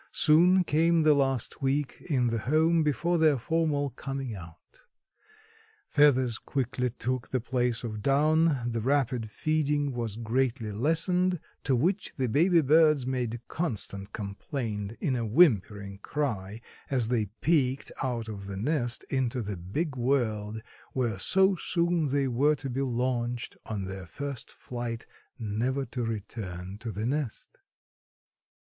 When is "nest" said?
18.57-19.03, 27.05-27.59